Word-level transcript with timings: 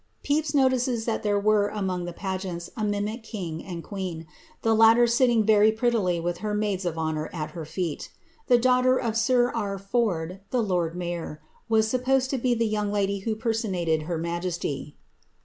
''Pepys 0.25 0.55
notices 0.55 1.05
that 1.05 1.21
there 1.21 1.37
was 1.37 1.69
among 1.73 2.05
the 2.05 2.11
pageants 2.11 2.71
a 2.75 2.83
mimic 2.83 3.21
king 3.21 3.63
and 3.63 3.83
qoeen; 3.83 4.25
the 4.63 4.73
latter 4.73 5.05
sitting 5.05 5.43
very 5.43 5.71
prettily 5.71 6.19
with 6.19 6.39
her 6.39 6.55
maids 6.55 6.85
of 6.85 6.97
honour 6.97 7.29
at 7.31 7.51
her 7.51 7.65
feeL 7.65 8.01
The 8.47 8.57
daughter 8.57 8.97
of 8.97 9.15
sir 9.15 9.51
R. 9.51 9.77
Ford, 9.77 10.39
the 10.49 10.63
lord 10.63 10.95
mayor, 10.95 11.39
was 11.69 11.87
supposed 11.87 12.31
to 12.31 12.39
be 12.39 12.55
the 12.55 12.65
young 12.65 12.91
lady 12.91 13.19
who 13.19 13.35
personated 13.35 14.07
her 14.09 14.17
majesty. 14.17 14.95